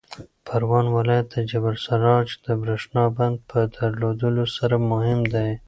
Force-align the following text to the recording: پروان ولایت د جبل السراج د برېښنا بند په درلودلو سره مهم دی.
پروان 0.45 0.85
ولایت 0.97 1.27
د 1.31 1.35
جبل 1.49 1.73
السراج 1.77 2.27
د 2.45 2.47
برېښنا 2.61 3.03
بند 3.15 3.37
په 3.49 3.59
درلودلو 3.75 4.45
سره 4.57 4.75
مهم 4.91 5.19
دی. 5.33 5.51